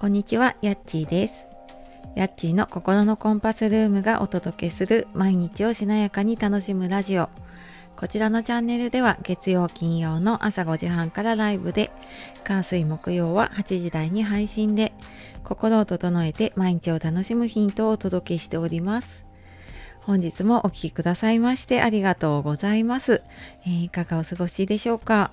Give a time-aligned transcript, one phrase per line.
[0.00, 1.46] こんにちは、やっちーです。
[2.14, 7.28] やっちーの心のコンパスルームがお届けする毎日をしなやかに楽しむラジオ。
[7.96, 11.90] こちらのチャンネルでは月曜金曜の朝5時半からライブで、
[12.44, 14.94] 火水木曜は8時台に配信で、
[15.44, 19.26] 心を整えて毎日を楽しむヒントをお届けしております。
[20.00, 23.20] 本日もお聴きくださいましてありがとうございます。
[23.66, 25.30] えーいかがお過ごしでしょうか？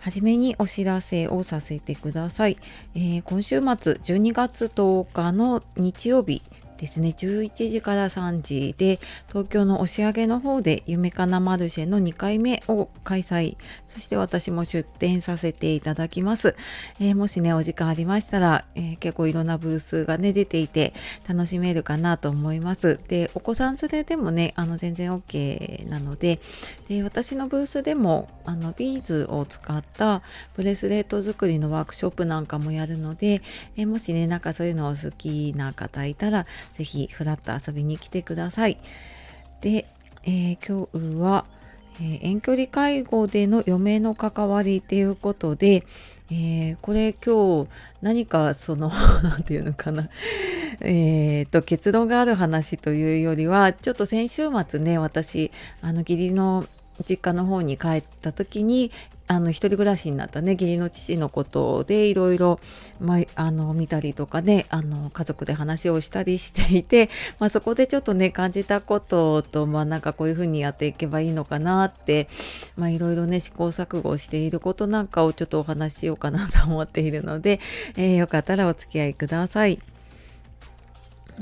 [0.00, 2.56] はじめにお知らせをさせてください。
[2.94, 6.42] えー今週末12月10日の日曜日
[6.80, 7.10] ですね。
[7.10, 13.56] 11時から3時で東京の押上の方で夢かなマルシェの2回目を開催。
[13.86, 16.56] そして私も出展させていただきます、
[16.98, 20.94] えーもしねお時間ありましたら、えー結構いろんなブースがね出ていて
[21.28, 22.98] 楽しめるかなと思います。
[23.08, 26.40] でお子さん連れでもねあの全然 OK なので
[26.88, 30.22] で私のブースでもあのビーズを使った
[30.56, 33.42] ブレスレット作りのワークショップなんかもやるので、
[33.76, 38.78] えもしねなんかそういうのを好きな方いたら是非フラッと遊びに来てください。
[39.60, 39.86] で、
[40.24, 41.44] えー今日は、
[42.00, 45.84] えー遠距離介護での嫁の関わりっていうことで、
[46.30, 47.68] えーこれ今日
[48.02, 48.90] 何かその
[49.22, 50.08] 何て言うのかな
[50.80, 55.50] えーと結論がある話というよりはちょっと先週末ね私
[55.82, 56.66] あの義理の
[57.08, 58.90] 実家の方に帰った時に
[59.30, 62.58] あの一人暮らしになったね義理の父のことでいろいろ、
[62.98, 72.28] まあ、あの見たりとかねあの家族で話をしたりしていて、まあ、そこでちょっとね感じたこととまあなんかこういうふうにやっていけばいいのかなって
[72.78, 77.60] いろいろね試行錯誤していることなんかをちょっとお話ししようかなと思っているので、
[77.96, 79.99] えーよかったらお付き合いください。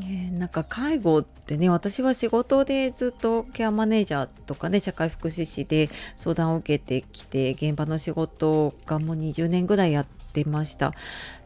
[0.01, 10.93] えなんか介護ってね私は仕事でずっとケアマネージャーとかね社会福祉士で相談を受けてきて現場の仕事がもう20年ぐらいやってました。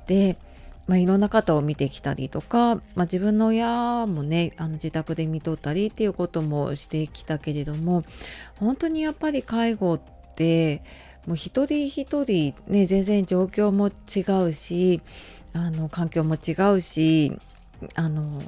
[0.06, 0.36] で
[0.88, 8.02] まあ、いろんな方を見てきたりとか、まあ、自分の親もねあの自宅で見とったりっていうこともしてきたけれども
[8.56, 10.00] 本当にやっぱり介護っ
[10.34, 10.82] て
[11.26, 15.00] もう一人一人ね全然状況も違うし
[15.52, 17.38] あの環境も違うし
[17.94, 18.40] あの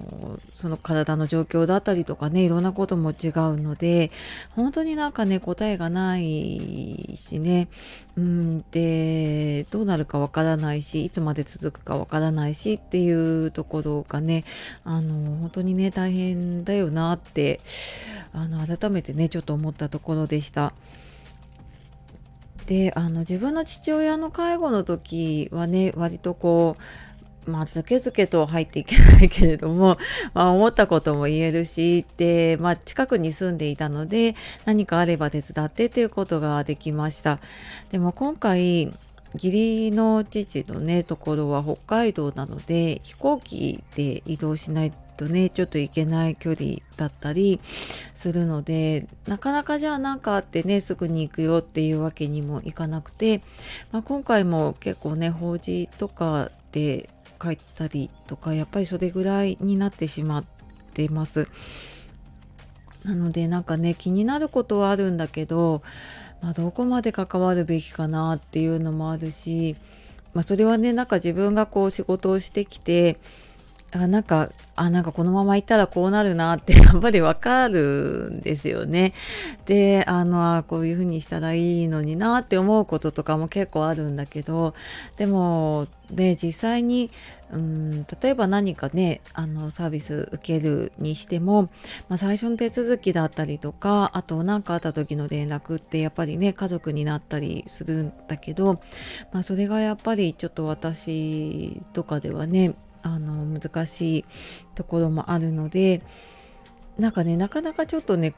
[0.53, 4.11] その体の状況だったりとかねいろんなことも違うので
[4.51, 7.69] 本当になんかね答えがないしね
[8.17, 14.45] うんでどうなるかわからないしいつまで続くかわからないしっていうところがね
[14.85, 17.61] あの本当にね大変だよなって
[18.33, 20.73] あの改めてねちょっと思ったところでした。
[22.67, 26.83] であの自分の父親の介護の時はね割とこう
[27.47, 29.99] まあ、ずけずけと入っていけないけれども、
[30.35, 34.35] まあ、思ったことも言えるしで、まあ、近くに住んでいたので
[34.65, 37.39] 何かあれば手伝ってということができました。
[37.91, 38.93] でも今回
[39.35, 47.61] 義理の父のねところは北海道なので飛行機で移動しないとねちょっと行けない距離だったり
[48.15, 53.41] するのでなかなかじゃあ何かあってねすぐに行くよっていうわけにもいかなくて、
[53.91, 57.09] まあ、今回も結構ね法事とかで
[57.41, 60.45] 帰ったりとかやっぱりそれぐらいになってしまっ
[60.93, 61.49] てます。
[63.05, 65.83] なのでなんかね気になることはあるんだけど、
[66.41, 69.77] まあ、どこまで関わるべきかなっていうのもあるし、
[70.33, 73.19] まあ、それはねなんか自分がこう仕事をしてきて
[73.95, 79.15] あなんかあなんかこのまま行ったらこうなるなって やっぱりわかるんですよね。
[79.67, 84.75] であのこういうふうにしたらいいのになって思うこととかも結構あるんだけど
[85.17, 87.11] でもね実際に
[87.53, 91.71] うん例えば何かねあのサービス受けるにしても、
[92.09, 98.81] まあ、最初の手続きだったりとかあと何かあった時の連絡ってやっぱりね家族になったりするんだけど、
[99.33, 102.75] まあ、それがやっぱりちょっと私とかではね
[103.05, 104.25] あの難しい
[104.75, 106.03] ところもあるので
[106.99, 108.33] なんかねなかなかちょっとね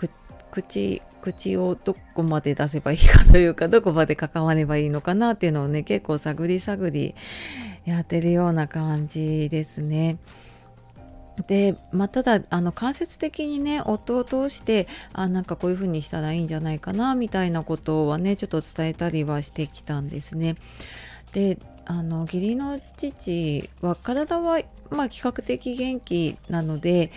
[0.50, 7.14] 口口をどこまで出せばいいかというか どこまで関わればいいのかなっていうのをね結構探り探り
[7.84, 10.18] やってるような感じですね。
[11.46, 20.56] で、まあ、ただあの間接的にね夫を通してあなんかこういう風にしたらいいんじゃないかなみたいなことはねちょっと伝えたりはしてきたんですね。
[21.36, 27.12] であの義理の父は体はまあ比較的元気なので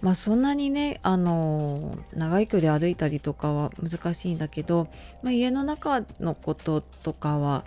[0.00, 4.88] まあそんなにねあの長い距離歩いたりとかは難しいんだけど、
[5.22, 7.62] まあ、家の中のこととかは、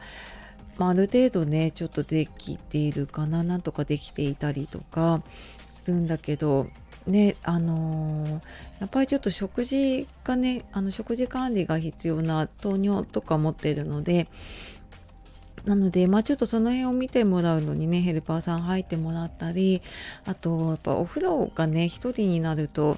[0.80, 5.22] まあ、ある程度ねちょっとできているかななんとかできていたりとか
[5.68, 6.66] するんだけど
[7.06, 8.42] ねあのー
[8.80, 14.28] やっぱりちょっと食事がねあの食事管理が必要な糖尿とか持ってるので
[15.66, 19.82] なので、まあ、ちょっとその辺を見てもらうのにねヘルパーさん入ってもらったり
[20.26, 22.98] あとやっぱお風呂がね一人になると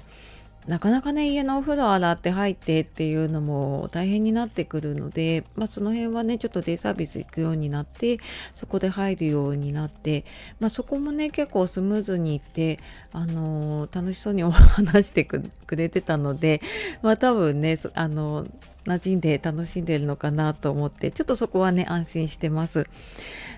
[0.66, 8.18] なかなかね家のお風呂洗って入ってっていうのも大変になってくるので、まあ、その辺はねちょっとデイサービス行くようになって
[8.54, 10.24] そこで入るようになって、
[10.60, 12.78] まあ、そこもね結構スムーズにいって、
[13.12, 16.62] あのー、楽しそうにお話してくれてたので、
[17.02, 18.50] まあ、多分ね、あのー、
[18.84, 22.86] 馴染んで楽しんでるのかなと思ってちょっとそこはね安心してます。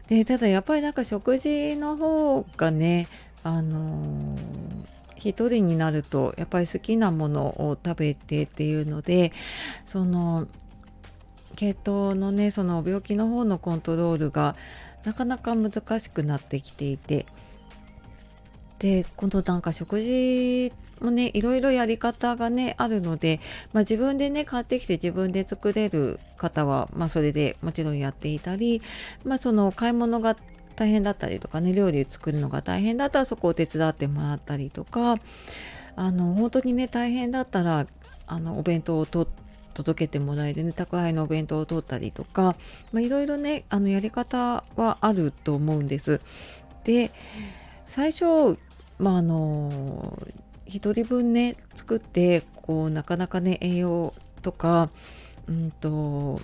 [0.09, 3.09] でただやっぱりなんか食事の方がね
[3.43, 9.33] あのー一人になるとやっぱり好きなものを食べてっていうので
[9.85, 10.47] その
[11.57, 14.55] 血糖のねその病気の方のコントロールが
[15.05, 17.27] なかなか難しくなってきていて
[18.79, 23.41] で今度なんか食事もねいろいろやり方がねあるので、
[23.73, 28.83] まあ、自分でね買ってきて自分で作れる方は、まあ、それでもちろんやっていたり、
[29.25, 30.37] まあ、その買い物が
[30.77, 35.17] 大変だったりとかね料理作るのが大変だったらそこを手伝ってもらったりとか
[35.97, 37.87] あの本当にね大変だったら
[38.27, 39.27] あのお弁当をと
[39.73, 42.57] 届けてもらえるね宅配のお弁当を取ったりとか
[42.93, 46.21] まあいろいろねあのやり方はあると思うんです。
[46.85, 47.11] で
[47.87, 48.59] 最初
[48.99, 50.19] まああの
[50.69, 54.91] 1人分ね作ってこうなかなかね栄養とか
[55.49, 56.41] うんと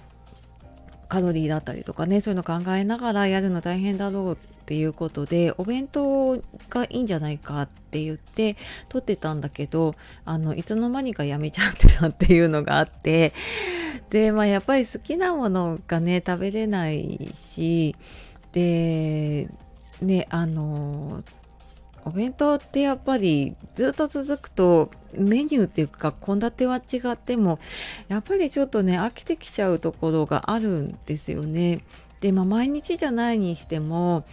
[1.08, 6.40] カロリーだったりとかねそういうの考えながらやるの大変だろうっていうことでお弁当
[6.70, 8.56] がいいんじゃないかって言って
[8.88, 9.94] 取ってたんだけど
[10.24, 13.34] あのいつの間にかやめちゃってたっていうのがあって
[14.08, 17.94] でまあやっぱり好きなものがね食べれないし
[18.52, 19.48] で
[20.00, 21.22] ねあの
[22.04, 27.58] お弁当ってやっぱりずっと続くとメニューっていうか献立は違っても
[28.08, 31.84] やっぱりちょっとね飽きてきちゃうところがあるんですよね。
[32.20, 34.24] でまあ毎日じゃないにしても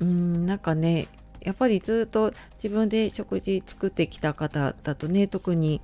[0.00, 1.08] うんなんかね
[1.42, 2.32] やっぱりずっと
[2.62, 5.80] 自分で食事作ってきた方だとね特に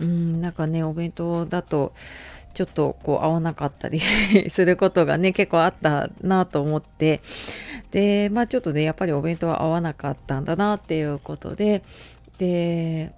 [0.00, 1.92] うんなんかねお弁当だと
[2.54, 4.00] ちょっとこう合わなかったり
[4.48, 7.20] することがね結構あったなと思って。
[7.90, 11.82] でまあちょっとねやっぱりお弁当は合わなかったんだなっていうことで。
[12.38, 13.12] で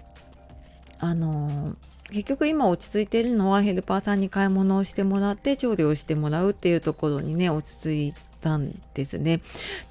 [1.01, 1.77] あの
[2.11, 9.41] 結局今落ち着いているのはヘルパーさんに買い物をしてもらって調理をしてもらうっていうところにね落ち着いたんですね。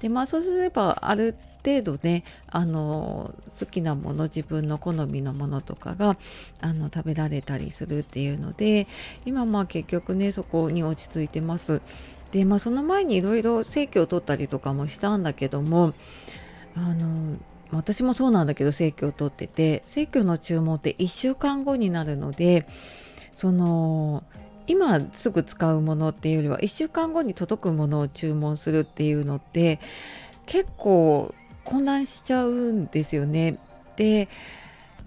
[0.00, 1.34] でまあそうすればある
[1.64, 6.16] 程度ねあの好きなもの自分の好みのものとかが
[6.60, 8.86] あの食べられたりするっていうので
[9.26, 11.80] 今まあ結局ねそこに落ち着いてます。
[12.32, 15.94] でまあその前にいろいろ正規を取ったりとかもしたんだけども
[16.74, 17.36] あの
[17.70, 22.66] 私もそうなんだけど正規を取ってて正規の注文って1週間後になるので
[23.34, 24.24] その
[24.68, 29.80] 今すぐ使うものっていうよりは1週間後に届くものを注文するっていうのって
[30.46, 31.34] 結構
[31.64, 33.58] 混乱しちゃうんですよね。
[33.96, 34.28] で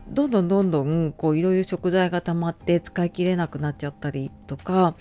[0.09, 4.95] どんどんどんどんこういろいろ食材が溜まって使い切れなくなっちゃったりとか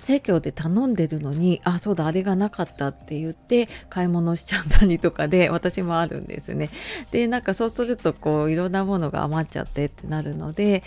[0.00, 6.70] 生協で頼んでるのにあそうだあれがなかったって言って買い物しちゃったりとかで私もあるんですね。
[7.10, 10.82] でなんかそうするとこういろんなものが余っちゃってってなるので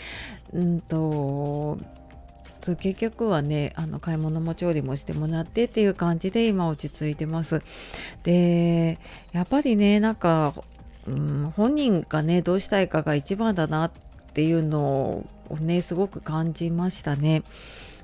[0.54, 1.78] うんと
[2.62, 7.62] そう結局はねあの買い物も調理もしてもらってっていう感じで今落ち着いてます。
[8.24, 9.00] で
[9.34, 10.54] やっぱりねなんか、
[11.08, 13.92] うん、本人がねどうしたいかが一番だなっ
[14.34, 17.44] ていうのをねすごく感じましたね。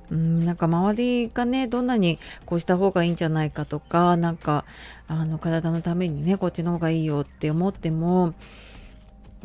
[0.10, 4.64] うんなんか周りがねどんなにこうした方がいいんじゃないかとかなんか
[5.08, 8.34] あの体のためにねこっちの方がいいよって思っても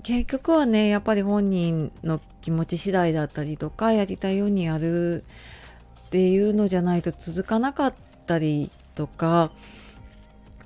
[0.02, 5.24] 結局はねやっぱり本人の気持ち次第だったりとかやりたいようにやる
[6.06, 7.94] っていうのじゃないと続かなかっ
[8.26, 9.50] たりとか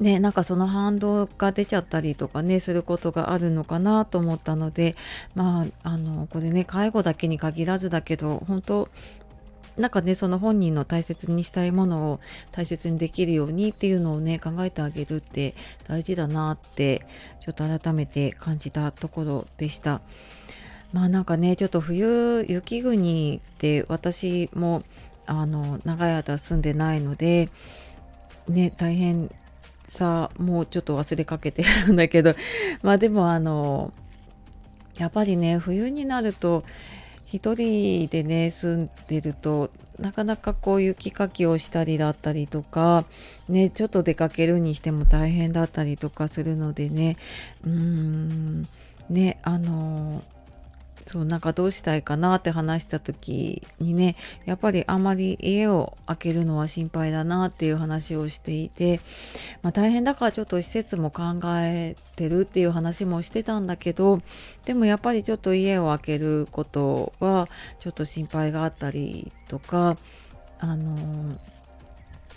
[0.01, 4.95] ね、なんかその反動が出ちゃったりとかねすることがあるのかなと思ったので
[5.35, 8.89] まああのこれね介護だけに限らずだけど本当
[9.77, 15.55] なんかねその本人の大切にしたいものを大切にできるようにっていうのをね考えてあげるって
[15.87, 17.07] 大事だなって
[17.41, 20.01] ちょっと改めて感じたところでした。
[20.93, 24.83] まあなんかねちょっと冬雪国って私も
[25.27, 27.51] あの長い間住んでないので
[28.49, 29.31] ね大変
[29.87, 32.35] さもうちょっと忘れかけてるんだけど
[32.83, 33.93] まあでもあの
[34.99, 36.65] やっぱりね冬になると
[37.27, 43.05] 一人でね住んでるとなかなかこう雪かきをしたりだったりとか
[43.49, 47.17] ねちょっと出かけるにしても大変だったりとかするのでね。
[47.65, 48.69] うーん。
[49.09, 50.23] ねあの
[51.07, 59.01] そうなんかどうしたいかなって話した時にねやっぱりあまり家を開けるのは心配だなっていう話をしていて、
[59.63, 64.21] まあ、大変だからちょっと施設も考えてるっていう話もしてたんだけど
[64.65, 67.49] でもやっぱりちょっと家を開けることは
[67.79, 69.97] ちょっと心配があったりとか
[70.59, 71.39] あの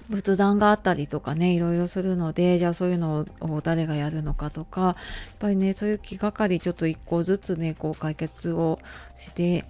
[0.10, 4.96] 仏壇があったりとかねいろいろするのでじゃあそういうのを誰がやるのかとかやっ
[5.40, 8.80] ぱりねそういう気がかりちょっと一個ずつねこう解決を
[9.16, 9.66] して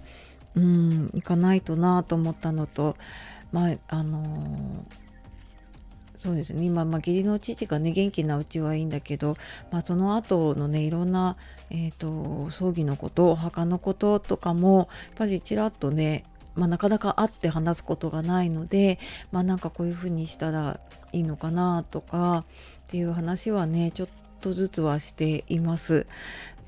[0.54, 2.96] うんいかないとなと思ったのと
[3.52, 5.00] まああのー
[6.20, 9.38] そうですね今、まあ、義理の父がね元気なうちはいいんだけど、
[9.70, 11.38] まあ、その後のねいろんな、
[11.70, 16.24] えーと、葬儀のことお墓のこととかもやっぱりちらっとね
[16.60, 18.98] まあ、なかなか会って話すことがないので、
[19.32, 20.78] まあ、なんかこういうふうにしたら
[21.10, 22.44] いいのかなとかっ
[22.88, 24.08] ていう話はねちょっ
[24.42, 26.06] とずつはしています。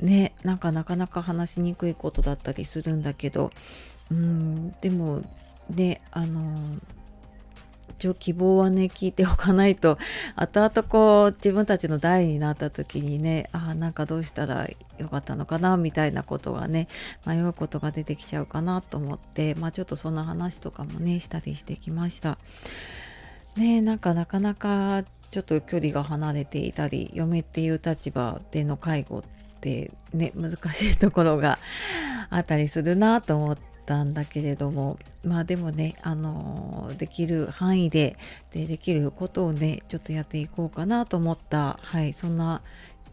[0.00, 3.52] ねなんかなかなか話しにくいことだったりするんだけど
[4.10, 5.20] うんでも
[5.68, 6.40] ねあの
[8.02, 9.96] 一応希望はね聞いておかないと
[10.34, 14.68] 後々こう自分たちの代になった時にねあなんかどうしたら
[14.98, 16.88] よかったのかなみたいなことがね
[17.24, 22.38] 迷うことが出てきちゃうかなと思ってまあちょっとそんな話とかもねしたりしてきました。
[23.54, 29.22] ねなんかなかなかちょっと距離が離れていたり嫁っていう立場での介護っ
[29.60, 31.60] てね難しいところが
[32.30, 38.16] あったりするなと思ってたんだけれどもまあでもねあのできる範囲で
[38.50, 42.62] でできることをねちょっとやっていこうかなと思ったはいそんな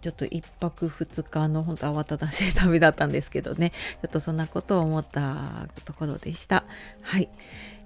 [0.01, 6.63] ちょっと1泊2日の本当慌ただしい旅だったんですけどねちょっとそんなことを思ったところでした。
[7.01, 7.27] はい、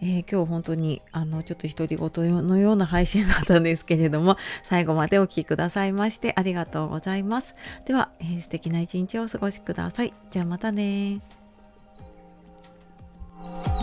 [0.01, 7.55] えー、今日本当にあのちょっと独り言のような配信だったんですけれども最後までお聴きくださいましてありがとうございます。
[7.85, 10.13] では、えー、素敵な一日をお過ごしください。
[10.29, 11.19] じゃあまたね
[13.43, 13.82] Thank you.